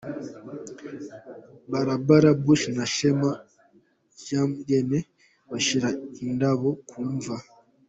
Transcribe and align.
Barbara 1.71 2.31
Bush 2.43 2.63
na 2.75 2.85
Shema 2.93 3.31
Jean 4.23 4.49
Rene, 4.67 4.99
bashyira 5.49 5.89
indabo 6.25 6.69
ku 6.89 6.99
mva. 7.13 7.35